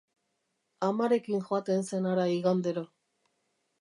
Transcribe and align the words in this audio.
Amarekin 0.87 1.45
joaten 1.49 1.85
zen 1.91 2.09
hara 2.13 2.25
igandero. 2.39 2.85